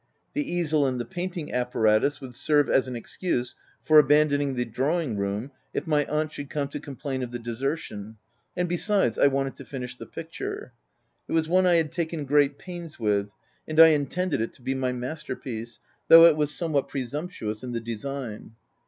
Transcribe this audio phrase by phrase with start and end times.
[0.33, 3.53] The easel and the painting apparatus would serve as an excuse
[3.83, 7.51] for abandoning the drawing room, if my aunt should come to complain of the de
[7.51, 8.15] sertion;
[8.57, 10.73] and besides, I wanted to finish the picture.
[11.27, 13.29] It was one I had taken great pains with,
[13.67, 17.71] and I intended it to be my master piece, though it was somewhat presumptuous in
[17.73, 18.55] the design.